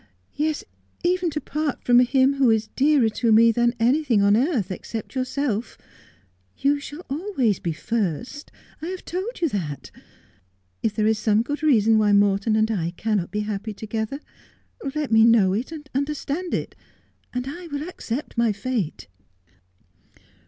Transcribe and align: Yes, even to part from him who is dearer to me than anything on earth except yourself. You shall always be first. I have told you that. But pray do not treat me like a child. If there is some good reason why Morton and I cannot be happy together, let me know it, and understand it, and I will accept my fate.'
Yes, 0.33 0.63
even 1.03 1.29
to 1.29 1.39
part 1.39 1.83
from 1.83 1.99
him 1.99 2.37
who 2.37 2.49
is 2.49 2.69
dearer 2.75 3.07
to 3.09 3.31
me 3.31 3.51
than 3.51 3.75
anything 3.79 4.19
on 4.23 4.35
earth 4.35 4.71
except 4.71 5.13
yourself. 5.13 5.77
You 6.57 6.79
shall 6.79 7.05
always 7.07 7.59
be 7.59 7.71
first. 7.71 8.51
I 8.81 8.87
have 8.87 9.05
told 9.05 9.41
you 9.41 9.49
that. 9.49 9.91
But 9.93 9.93
pray 9.93 10.01
do 10.01 10.01
not 10.01 10.13
treat 10.23 10.23
me 10.25 10.33
like 10.39 10.43
a 10.43 10.71
child. 10.71 10.79
If 10.91 10.95
there 10.95 11.05
is 11.05 11.19
some 11.19 11.41
good 11.43 11.61
reason 11.61 11.97
why 11.99 12.13
Morton 12.13 12.55
and 12.55 12.71
I 12.71 12.91
cannot 12.97 13.29
be 13.29 13.41
happy 13.41 13.73
together, 13.75 14.21
let 14.95 15.11
me 15.11 15.23
know 15.23 15.53
it, 15.53 15.71
and 15.71 15.87
understand 15.93 16.55
it, 16.55 16.73
and 17.31 17.45
I 17.47 17.67
will 17.67 17.87
accept 17.87 18.35
my 18.39 18.51
fate.' 18.51 19.07